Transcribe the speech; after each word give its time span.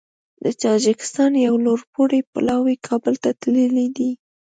د 0.43 0.45
تاجکستان 0.63 1.31
یو 1.45 1.55
لوړپوړی 1.65 2.19
پلاوی 2.31 2.75
کابل 2.87 3.13
ته 3.23 3.29
تللی 3.41 3.87
دی 3.97 4.11